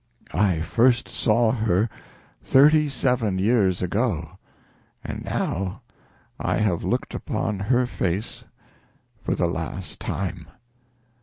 [0.33, 1.87] I first saw her
[2.43, 4.39] thirty seven years ago,
[5.03, 5.83] and now
[6.39, 8.43] I have looked upon her face
[9.21, 10.47] for the last time....